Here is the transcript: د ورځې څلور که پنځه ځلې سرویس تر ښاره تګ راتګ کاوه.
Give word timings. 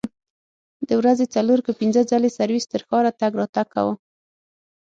د 0.87 0.89
ورځې 0.99 1.25
څلور 1.35 1.59
که 1.65 1.71
پنځه 1.79 2.01
ځلې 2.11 2.29
سرویس 2.39 2.65
تر 2.71 2.81
ښاره 2.87 3.11
تګ 3.19 3.31
راتګ 3.39 3.67
کاوه. 3.73 3.93